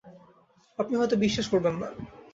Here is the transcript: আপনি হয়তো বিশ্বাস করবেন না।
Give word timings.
আপনি 0.79 0.93
হয়তো 0.97 1.15
বিশ্বাস 1.17 1.45
করবেন 1.47 1.75
না। 1.75 1.87